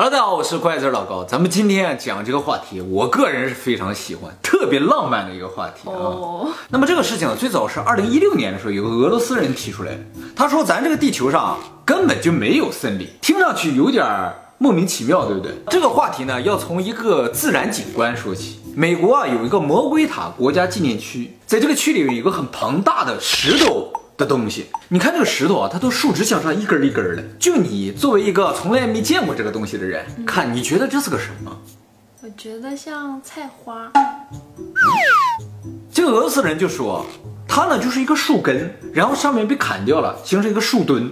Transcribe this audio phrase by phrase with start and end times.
[0.00, 1.24] Hello，大家好，我是怪字老高。
[1.24, 5.92] 咱们今天讲这个话题，我个人是非常喜欢，特别浪漫的一个话题啊。
[5.92, 9.98] 哦，那么这个事情呢，最早是二零一六年的时候，有个俄罗斯人提出来的。
[10.36, 15.52] 他说，咱这个地球上根本就没有森林，听上去有点儿莫名其妙，对不对？
[15.68, 18.60] 这个话题呢，要从一个自然景观说起。
[18.76, 24.66] 美国啊，有一个魔鬼塔国家纪念区，在这个区里有一个很庞大的石头的东西。
[24.88, 27.22] 你看这个石头啊，它都竖直向上，一根儿一根儿的。
[27.38, 31.56] 就你作为一个从来没见过这个东西的人，看你觉得这是个什么？
[32.20, 33.90] 我觉得像菜花。
[35.90, 37.06] 这个俄罗斯人就说，
[37.46, 41.10] 它呢就是一个树根，然后上面被砍掉了，形成一个树墩。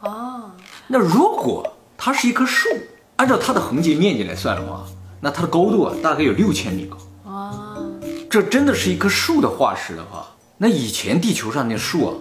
[0.00, 0.50] 哦，
[0.88, 2.68] 那如果它是一棵树，
[3.16, 4.84] 按照它的横截面积来算的话，
[5.20, 6.96] 那它的高度啊大概有六千米高。
[7.24, 7.86] 哦，
[8.28, 10.26] 这真的是一棵树的化石的话，
[10.62, 12.14] 那以前地球上那树啊，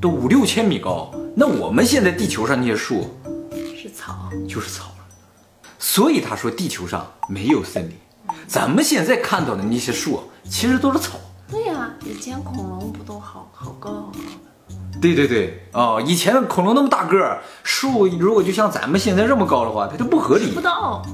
[0.00, 3.14] 都五六千米高，那我们现在地球上那些树
[3.76, 4.30] 是草。
[4.48, 5.04] 就是草了。
[5.78, 7.94] 所以他说地球上没有森林，
[8.46, 11.18] 咱们现在看到的那些树啊其实都是草。
[11.50, 14.98] 对呀、以前恐龙不都好好高好高的？
[14.98, 20.62] 对对对，哦，以前的恐龙那么大个儿，树如果就像咱们现在这么高的话，它就不合理不。
[20.62, 21.04] 到。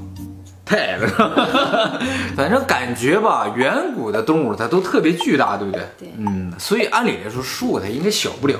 [0.67, 2.01] 太矮了，
[2.37, 5.83] 反正感觉吧，远古的动物它都特别巨大，对不对？
[5.97, 8.57] 对嗯，所以按理来说树它应该小不了。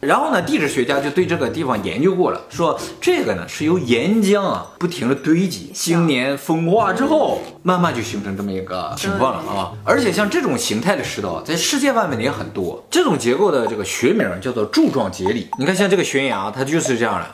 [0.00, 9.72] 然后呢，地质学家就对这个地方研究过了，说这个呢是由岩浆啊不停的堆积，经年风化之后，慢慢就形成这么一个情况了啊。
[9.84, 12.82] 而且像这种形态的石头啊，在世界范围内也很多。
[12.90, 15.46] 这种结构的这个学名叫做柱状节理。
[15.58, 17.26] 你看，像这个悬崖，它就是这样的，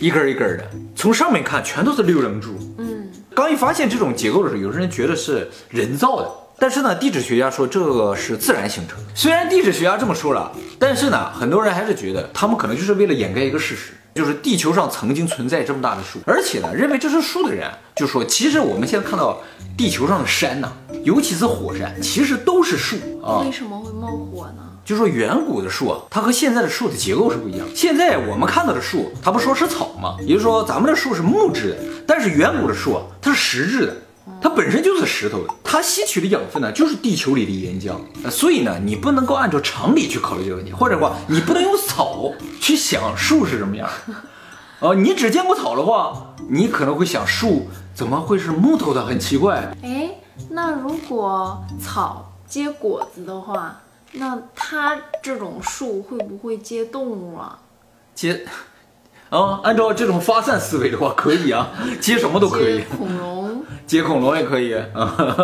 [0.00, 0.64] 一根儿一根儿的，
[0.96, 2.56] 从上面看全都是六棱柱。
[2.78, 2.89] 嗯，
[3.34, 9.04] 刚一发现这种结构的时候，有些人觉得是人造的，但是呢，地质学家说这个是自然形成的。
[9.14, 19.40] 虽然地质学家这么说了，但是呢，很多人还是觉得他们可能就是为了掩盖一个事实，就是地球上曾经存在这么大的树，而且呢，认为这是树的人就说，其实我们现在看到
[19.76, 20.72] 地球上的山呐，
[21.04, 23.42] 尤其是火山，其实都是树啊。
[23.44, 24.64] 为什么会冒火呢？
[24.90, 27.64] 就说远古的树啊，它和现在的树的结构是不一样。
[27.76, 30.16] 现在我们看到的树，它不说是草吗？
[30.22, 31.76] 也就是说，咱们的树是木质的，
[32.08, 33.96] 但是远古的树啊，它是石质的，
[34.42, 37.94] 它本身就是石头的，它吸取的养分呢，就是地球里的岩浆。
[38.24, 43.88] 呃所以呢，你不能够按照常理去考虑这个问题，或者话你不能用草去想树是什么样
[44.96, 49.72] 你只见过草的话，你可能会想树怎么会是木头的，很奇怪。
[49.84, 50.10] 哎，
[50.48, 53.80] 那如果草结果子的话，
[54.12, 57.58] 那它这种树会不会接动物啊？
[58.14, 58.44] 接，
[59.30, 63.64] 啊，按照这种发散思维的话，可以啊，接什么都可以接，恐龙？
[63.86, 64.86] 接恐龙也可以啊。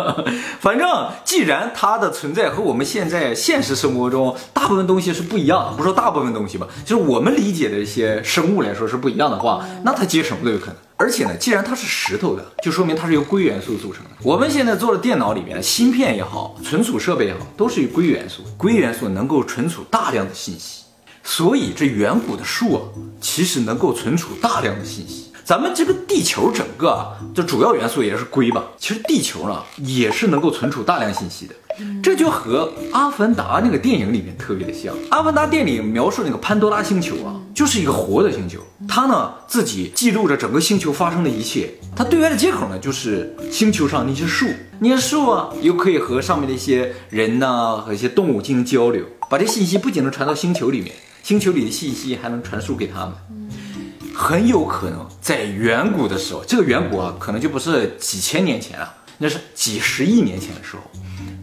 [0.59, 10.75] 反正既然它的存在和我们现在现实生活中大部分东西是不一样的，不说大部分东西吧，就是我们理解的一些生物来说是不一样的话，那它接什么都有可能。
[10.99, 14.09] 而且呢，既然它是石头的，就说明它是由硅元素组成的。
[14.23, 18.41] 我们现在做的电脑里面，芯片也好，存储设备也好，都是由硅元素。
[18.57, 20.85] 硅元素能够存储大量的信息。
[21.23, 22.81] 所以这远古的树啊，
[23.21, 25.26] 其实能够存储大量的信息。
[25.47, 28.65] 咱们这个地球整个啊，这主要元素也是硅吧。
[28.77, 31.55] 其实地球呢，也是能够存储大量信息的。
[32.03, 34.93] 这就和《阿凡达》那个电影里面特别的像。
[35.09, 38.59] 《阿凡达》电影描述那个潘多拉星球啊，就是一个活的星球，
[38.89, 41.69] 它呢自己记录着整个星球发生的一切。
[41.95, 44.47] 它对外的接口呢，就是星球上那些树，
[44.79, 50.93] 那些树啊，又可以和上面的一些人呐、和一些动物进行交流，把这信息不仅能传到星球里面，
[51.23, 53.13] 星球里的信息还能传输给他们。
[54.27, 60.81] 很有可能在远古的时候，这个远古啊，可能就不是几千年前啊，那是几十亿年前的时候。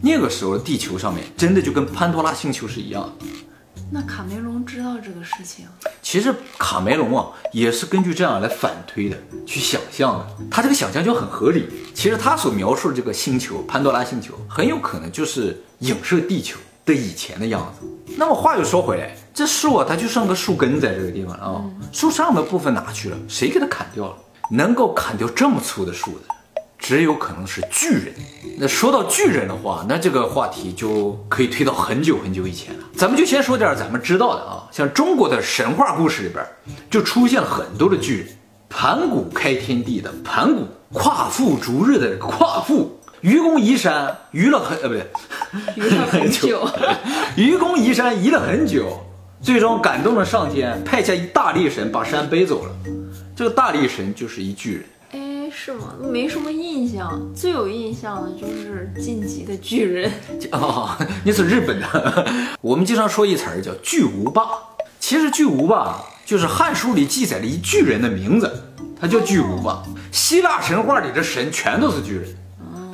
[0.03, 3.25] 那个时候，地球上面真的就跟潘多拉星球是一样的。
[3.91, 5.65] 那卡梅隆知道这个事情？
[6.03, 9.17] 其实卡梅隆啊，也是根据这样来反推的，
[9.47, 10.27] 去想象的。
[10.51, 11.65] 他这个想象就很合理。
[11.95, 17.87] 其实他所描述的这个星球潘多拉星球，很有可能就是影射地球的以前的样子。
[18.15, 23.17] 那么话又说回来，这树啊，它就剩个树根在这个地方了啊，树上的部分哪去了？
[23.27, 24.15] 谁给它砍掉了？
[24.49, 26.21] 能够砍掉这么粗的树的，
[26.79, 28.13] 只有可能是巨人。
[28.57, 32.85] 那说到巨人的话，那这个话题就可以推到很久很久以前了。
[32.95, 36.45] 咱们就先说点咱们知道的啊，像中国的神话故事里边，
[36.89, 38.27] 就出现了很多的巨人。
[38.69, 45.11] 盘古开天地的盘古，夸父逐日的夸父，愚公移山移了很呃不对，
[45.75, 46.69] 愚了很久。
[47.35, 49.01] 愚公移山移了很久，
[49.45, 52.71] 最终感动了上天，派下一大力神把山背走了。
[53.35, 54.83] 这个大力神就是一巨人。
[55.11, 55.93] 哎，是吗？
[56.01, 60.11] 没什么印象，最有印象的就是晋级的巨人。
[60.51, 62.25] 哦，那是日本的。
[62.59, 64.47] 我们经常说一词儿叫巨无霸，
[64.99, 65.95] 其实巨无霸
[66.25, 68.51] 就是《汉书》里记载了一巨人的名字，
[68.99, 69.83] 他叫巨无霸。
[70.11, 72.35] 希腊神话里的神全都是巨人，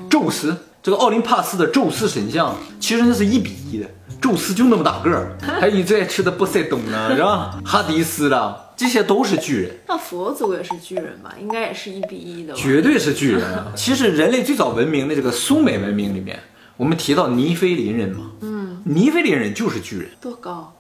[0.10, 3.88] 宙斯，这个奥林帕斯的宙斯神像，其实那是一比一的，
[4.20, 7.62] 宙斯就那么大个儿， 还有你最爱吃的波塞冬呢，是吧？
[7.64, 9.72] 哈迪斯啦，这些都是巨人。
[9.88, 11.36] 那佛祖也是巨人吧？
[11.40, 12.60] 应该也是一比一的吧？
[12.60, 13.72] 绝对是巨人啊！
[13.76, 16.40] 其实人类最早文明的这个苏美文明里面，
[16.78, 20.74] 我们提到尼菲林人嘛，嗯，尼菲林人就是巨人，多高？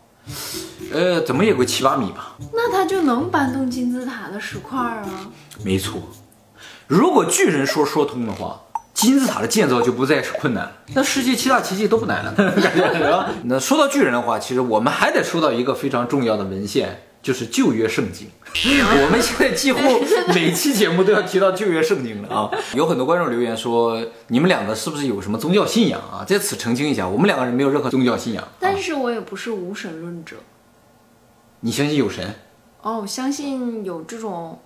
[0.91, 2.35] 呃，怎么也有个七八米吧？
[2.53, 5.29] 那他就能搬动金字塔的石块啊？
[5.63, 6.01] 没错，
[6.87, 8.59] 如果巨人说说通的话，
[9.01, 13.29] 金字塔的建造就不再是困难了，那世界七大奇迹都不难了， 感觉是吧？
[13.45, 18.29] 那说到巨人的话，其实我们还得说到一个非常重要的文献，就是旧约圣经。
[18.53, 19.79] 我们现在几乎
[20.35, 22.51] 每期节目都要提到旧约圣经了啊！
[22.75, 26.23] 有很多观众留言说，你们两个是不是有什么宗教信仰啊？
[26.27, 28.47] 在此澄清一下，我们两个人没有任何宗教信仰。
[28.59, 30.35] 但是我也不是无神论者。
[31.61, 32.35] 你相信有神？
[32.81, 34.59] 哦，我相信有这种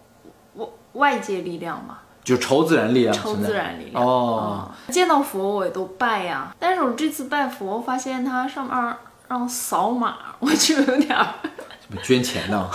[0.55, 3.13] 外外界力量嘛，就超自然力量。
[3.13, 8.95] 超自然力量哦、嗯见到佛我也都拜呀，但是我这次拜佛发现它上面
[9.27, 11.25] 让扫码，我就有点儿，
[11.81, 12.69] 什么捐钱呢？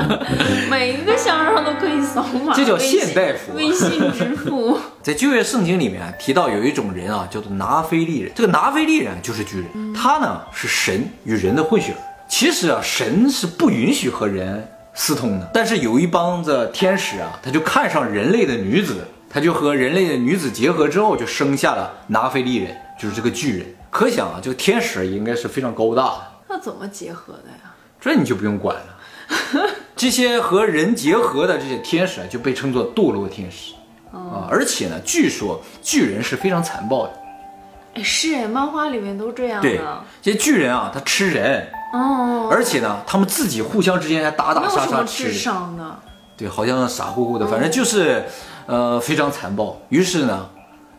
[0.70, 4.78] 每一个香上都可以扫码，这叫现代佛微信支付。
[5.02, 8.32] 在旧约圣经里面提到有一种人啊，叫做拿非利人。
[8.34, 11.94] 这个拿非利人就是巨人，他呢是神与人的混血。
[12.28, 23.66] 其实啊，神是不允许和人私通的，但是有一帮子天使啊，他就看上人类的女子，他就和人类的女子结合之后，就生下了拿非利人，就是这个巨人。
[23.90, 26.22] 可想啊，这个天使应该是非常高大的。
[26.48, 27.74] 那怎么结合的呀？
[28.00, 29.70] 这你就不用管了。
[29.96, 33.72] 这些和人结合的这些天使啊，就被称作堕落天使
[34.12, 34.46] 啊。
[34.50, 37.12] 而且呢，据说巨人是非常残暴的。
[37.94, 45.34] 哎，是哎，漫画里面都这样对的。，这些巨人啊，他吃人，哦，而且呢，他们自己互相之间还打打杀智杀吃人。
[45.34, 45.98] 商的。
[46.36, 48.24] 对，好像傻乎乎的，反正就是，
[48.66, 49.78] 呃，非常残暴。
[49.90, 50.48] 于是呢，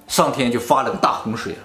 [0.08, 1.62] 上天就发了个大洪水啊，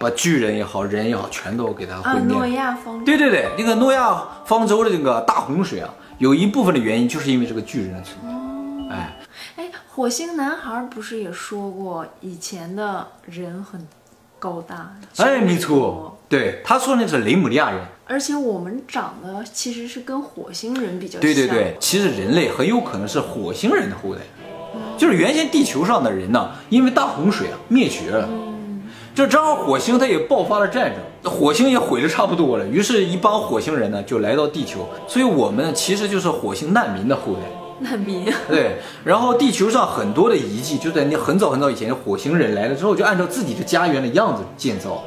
[0.00, 2.34] 把巨人也好，人也好，全都给他啊，毁灭了。
[2.34, 3.04] 诺亚方舟。
[3.04, 4.16] 对对对，那个诺亚
[4.46, 8.16] 方舟的这个大洪水啊，有一部分的原因就是因为这个巨人的存
[8.88, 8.94] 在。
[8.96, 9.16] 哎，
[9.56, 13.86] 哎，火星男孩不是也说过，以前的人很
[14.44, 14.94] 高大？
[15.16, 17.80] 哎，没错，对，他说那是雷姆利亚人。
[18.06, 21.22] 而且我们长得其实是跟火星人比较像。
[21.22, 24.20] 对对对，其实人类很有可能是火星人的后代，
[24.98, 28.28] 就是原先地球上的人呢，因为大洪水啊灭绝了，
[29.14, 37.63] 就正好火星它也爆发了战争，火星也毁的差不多了，于是，一帮火星人呢就来到地球，所以我们其实就是火星难民的后代。
[37.84, 38.24] 难民。
[38.48, 45.04] 对，然后地球上很多的遗迹就在那很早很早以前，火星人来了之后，就按照自己的家园的样子建造，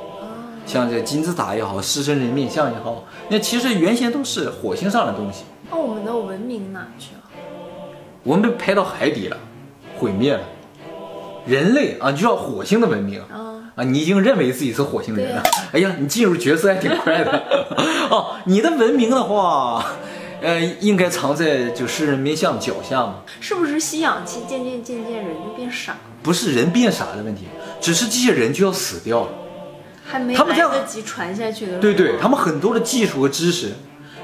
[0.66, 5.44] 像这金字塔也好，狮身人面像也好，那其实原先都是火星上的东西。
[5.70, 7.22] 那我们的文明哪去了？
[8.24, 9.38] 我们被拍到海底了，
[9.98, 10.40] 毁灭了。
[11.46, 13.28] 人类啊，就叫火星的文明啊
[13.76, 15.44] 啊，你已经认为自己是火星人了。
[15.72, 17.44] 哎呀，你进入角色还挺快的
[18.12, 18.36] 哦。
[18.46, 19.86] 你的文明的话，
[20.42, 23.24] 呃，应该藏在就狮人面像脚下嘛。
[23.40, 26.00] 是不是吸氧气渐渐渐渐人就变傻了？
[26.22, 27.46] 不是人变傻的问题，
[27.82, 29.30] 只是这些人就要死掉了。
[30.06, 31.80] 还没来得及传下去的。
[31.80, 33.74] 对对，他们很多的技术和知识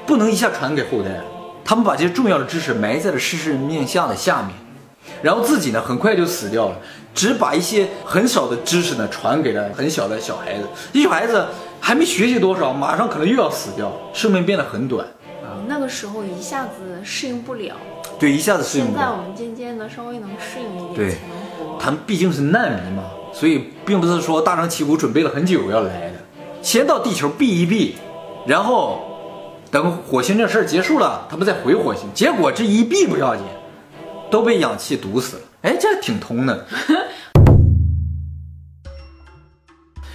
[0.06, 1.20] 不能一下传给后代，
[1.64, 4.54] 他们把这些重要的知识埋在了狮身人面像的下面，
[5.22, 6.76] 然后自己呢很快就死掉了，
[7.14, 11.46] 只把一些很少的知识呢传给了很小的小孩子，这小孩子
[11.80, 15.23] 还没学习多少，马上可能又要死掉，寿命变得很短，那
[15.84, 17.76] 个时候一下子适应不了，
[18.18, 18.98] 对，一下子适应不了。
[18.98, 21.18] 现在我们渐渐的稍微能适应一对点
[21.58, 21.66] 对。
[21.78, 26.14] 他们毕竟是难民嘛，所以并不是说大张旗鼓准备了很久要来的，
[26.62, 27.96] 先到地球避一避，
[28.46, 29.02] 然后
[29.70, 32.08] 等火星这事儿结束了，他们再回火星。
[32.14, 33.44] 结果这一避不要紧，
[34.30, 35.42] 都被氧气毒死了。
[35.68, 36.66] 哎，这挺通的。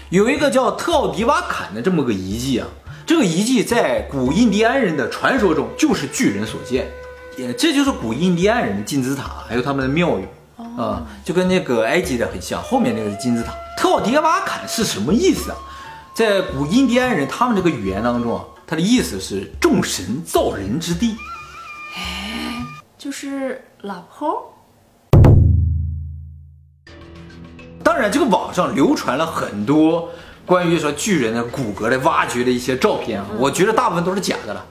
[0.10, 2.68] 有一个叫特奥迪瓦坎的这么个遗迹啊，
[3.10, 6.88] 这个遗迹在古印第安人的传说中就是巨人所建，
[7.40, 10.28] 也这就是古印第安人的金字塔，还有他们的庙宇。
[10.78, 13.52] 啊、就跟那个埃及的很像，后面那个是金字塔。
[13.76, 15.58] 特奥迪瓦坎是什么意思啊？
[16.14, 21.16] 在古印第安人他们这个语言当中啊，它的意思是众神造人之地。
[22.96, 24.54] 就是老婆。
[27.84, 30.10] 当然，这个网上流传了很多
[30.50, 34.66] 关于说巨人的骨骼的挖掘的一些照片啊，我觉得大部分都是假的了。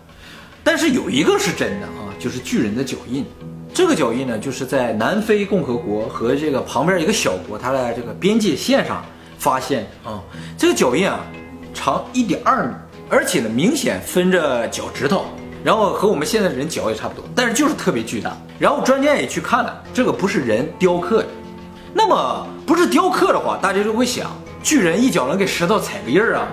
[0.65, 3.25] 但是有一个是真的啊，就是巨人的脚印。
[3.73, 9.05] 这个脚印呢，就是在南非共和国和这个旁边一个小国它的这个边界线上
[9.39, 10.21] 发现啊。
[10.59, 11.21] 这个脚印啊，
[11.73, 12.75] 长一点二米，
[13.09, 15.27] 而且呢明显分着脚趾头，
[15.63, 18.37] 然后和我们现在的人脚也差不多，但是就是特别巨大。
[18.59, 21.29] 然后专家也去看了，这个不是人雕刻的。
[21.95, 24.29] 那么不是雕刻的话，大家就会想，
[24.63, 26.49] 巨人一脚能给石头踩个印儿啊？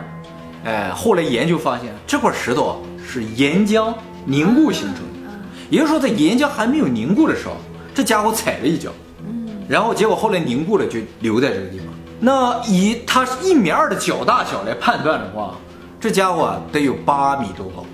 [0.64, 3.94] 哎，后来研究发现，这块石头是岩浆
[4.26, 5.32] 凝固形成的，
[5.70, 7.58] 也就是说，在岩浆还没有凝固的时候，
[7.94, 8.90] 这家伙踩了一脚，
[9.68, 11.88] 然后结果后来凝固了，就留在这个地方。
[12.20, 15.56] 那以他一米二的脚大小来判断的话，
[16.00, 17.86] 这家伙得有八米多高，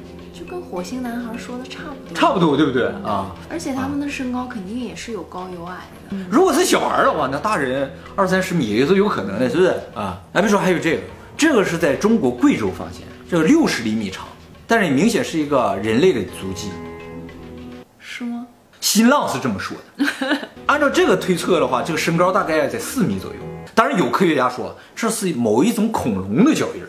[0.72, 2.18] 火星男孩说的差不多。
[2.18, 3.36] 差不多，对不对啊？
[3.50, 6.16] 而且他们的身高肯定也是有高有矮的。
[6.30, 10.18] 如果是小孩的话，那大人二三十米也是有可能的，是不是啊？
[10.32, 11.02] 哎，别说还有这个，
[11.36, 14.26] 这个是在中国贵州发现，这个六十厘米长，
[14.66, 16.70] 但是明显是一个人类的足迹。
[18.00, 18.48] 是吗？
[18.80, 20.38] 新浪是这么说的。
[20.68, 23.40] 按照这个推测的话，这个身高大概在四米左右。
[23.76, 26.88] 当然，有科学家说这是某一种恐龙的脚印儿。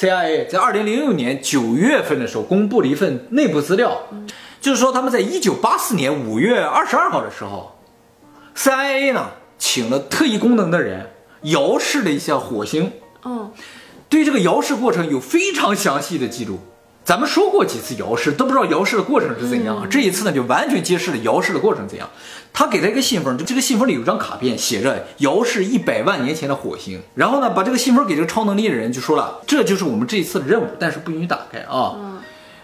[0.00, 4.08] CIA 在二零零六年九月份的时候公布了一份内部资料，
[4.58, 7.78] 就是说他们在一九八四年五月二十二号的时候
[8.56, 11.10] ，CIA 呢请了特异功能的人
[11.42, 12.92] 遥视了一下火星，
[13.26, 13.52] 嗯，
[14.08, 16.60] 对这个遥视过程有非常详细的记录。
[17.10, 19.84] 咱们说过几次遥视，都不知道遥视的过程是怎样。
[19.90, 22.08] 这一次呢，就完全揭示了遥视的过程怎样。
[22.52, 27.02] 他给他一个信封，就这个信封里有张卡片，写着遥视一百万年前的火星。
[27.16, 31.96] 然后呢，把这个信封给这个超能力的人，就说了，这就是我们这一次的任务，但是不允许打开啊。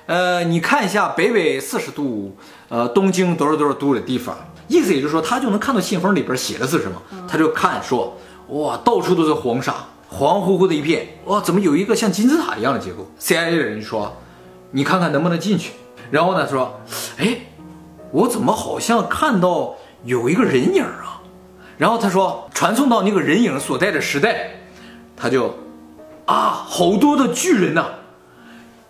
[0.06, 2.36] 呃，你看一下北纬四十度，
[2.68, 4.38] 呃，东经多少多少度的地方，
[4.68, 8.16] 意思也就是说，他就能看到信封里边写的是什么，他就看说，
[8.50, 9.74] 哇，到处都是黄沙，
[10.06, 14.16] 黄乎乎的一片，哇，怎么有一个像金字塔一样的结构？CIA 的人就说。
[14.72, 15.72] 你看看能不能进去，
[16.10, 16.80] 然后呢说，
[17.18, 17.38] 哎，
[18.10, 21.20] 我怎么好像看到有一个人影啊？
[21.78, 24.50] 然后他说传送到那个人影所在的时代，
[25.16, 25.54] 他就
[26.24, 27.86] 啊，好多的巨人呐，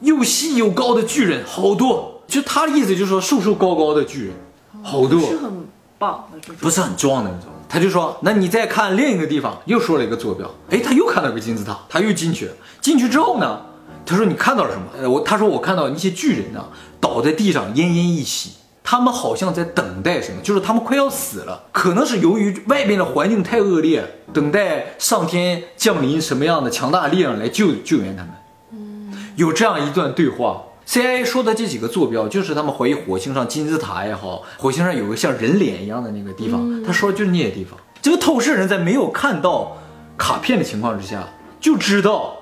[0.01, 2.23] 又细又高的巨人，好多。
[2.27, 4.35] 就他的意思就是说瘦瘦高高的巨人，
[4.83, 5.67] 好多，是很
[5.99, 7.53] 棒的，不是很壮的那种。
[7.69, 12.53] 他就说，那你再看另一个地方，又说了一个坐标，哎，他又看到个金字塔，他又进去了。
[12.81, 13.61] 进去之后呢？
[14.07, 16.65] 他说：“你看到了什么？”呃，我他说我看到一些巨人呢，
[17.01, 18.53] 倒在地上奄奄一息，
[18.85, 28.33] 他们好像在等待什么，就是他们快要死了，可能是由于外边的环境太恶劣，等待上天降临什么样的强大力量来救救援他们。
[28.73, 30.63] 嗯，有这样一段对话。
[30.87, 36.85] CIA 说的这几个坐标，就是他们怀疑火星上金字塔也好，火星上有个像人脸一样的那个地方。
[36.85, 37.77] 他说就是那些地方。
[38.01, 39.77] 这个透视人在没有看到
[40.17, 42.36] 卡片的情况之下，就知道。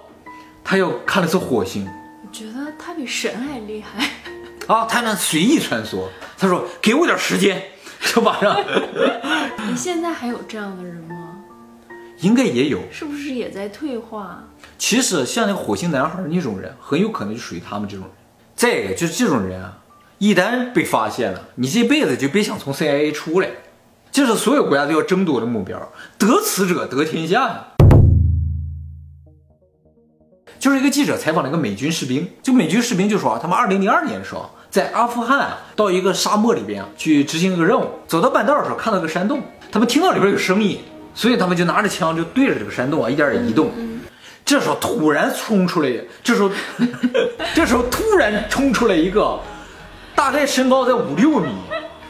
[0.64, 1.86] 他要看的是火星，
[2.22, 4.08] 我觉得他比神还厉害
[4.66, 4.86] 啊！
[4.86, 6.08] 他能随意穿梭。
[6.38, 7.62] 他说：“给我点时间，
[8.00, 8.56] 就马上。
[9.68, 11.36] ”你现在还有这样的人吗？
[12.20, 14.42] 应该也有，是不是也在退化？
[14.78, 18.14] 其实像那个火星男孩那种人，很有可能就属于他们这种人。
[18.56, 19.78] 再一个就是这种人啊，
[20.18, 23.50] 一旦被发现了，你这辈子就别想从 CIA 出来。
[24.10, 27.64] 这是所有国家都要争夺的目标，得此者得天下呀。
[30.64, 40.78] 就是一个记者采访了一个美军士兵，就美军士兵就说啊，他们二零零二年的时候在阿富汗到一个沙漠里边去执行一个任务，走到半道的时候看到个山洞，他们听到里边有声音，
[41.14, 43.70] 所以他们就拿着枪就对着这个山洞啊一点点移动。
[44.42, 45.90] 这时候突然冲出来，
[46.22, 46.50] 这时候
[47.54, 49.38] 这时候突然冲出来一个，
[50.14, 51.50] 大概身高在五六米，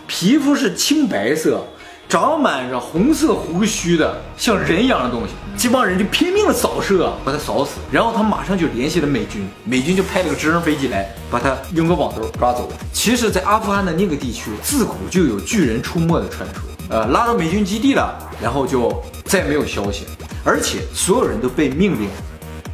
[0.06, 1.60] 皮肤是青白色。
[2.08, 7.72] 长满着红色胡须的像人一样的东西，这帮人就拼命的扫射，把他扫死。
[7.90, 12.76] 然后他马上就联系了美军，美军就派了个直升飞机来把他用个网兜抓走了。
[12.92, 16.62] 其实，在阿富汗的那个地区，自古就有巨人出没的传说。
[16.90, 20.06] 呃，拉到美军基地了，然后就再没有消息，
[20.44, 22.08] 而且所有人都被命令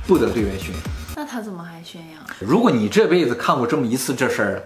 [0.07, 0.83] 不得对外宣扬。
[1.17, 2.21] 那他怎么还宣扬？
[2.39, 4.63] 如果你这辈子看过这么一次这事儿。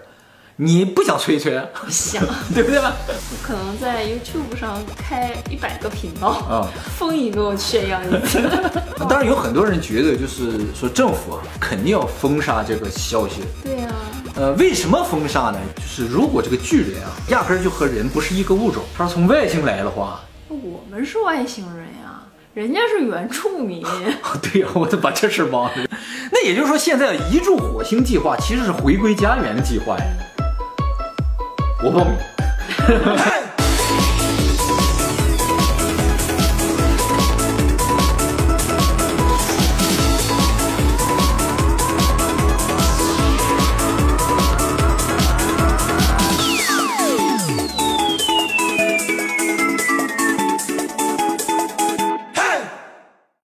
[0.57, 1.61] 你不想吹一吹？
[1.89, 2.23] 想，
[2.55, 2.93] 对不对吧？
[3.09, 8.41] 我可能在 YouTube 上开一百个频道啊，封一个炫耀一次。
[9.09, 13.41] 当然有很多人觉得，就是说政府啊，肯定要封杀这个消息。
[13.63, 13.89] 对呀。
[14.37, 15.59] 呃，为什么封杀呢？
[15.75, 23.83] 就是如果这个巨人啊，压根儿就和人不是一个物种，他是从外星来的话，我们是外星人呀，人家是原住民。
[24.41, 25.85] 对呀，我都把这事忘了。
[26.31, 30.05] 那也就是说，现在移住火星计划其实是回归家园的计划呀。
[31.85, 32.17] 我报名。